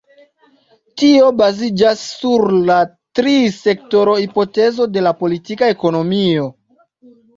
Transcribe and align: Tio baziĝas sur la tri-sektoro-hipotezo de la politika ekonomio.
Tio 1.01 1.27
baziĝas 1.41 2.01
sur 2.21 2.45
la 2.69 2.77
tri-sektoro-hipotezo 3.19 4.89
de 4.97 5.05
la 5.09 5.13
politika 5.21 5.71
ekonomio. 5.75 6.49